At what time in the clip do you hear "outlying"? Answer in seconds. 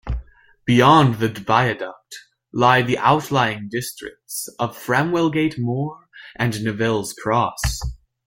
2.97-3.69